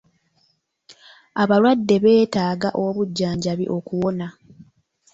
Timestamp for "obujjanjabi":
2.85-3.65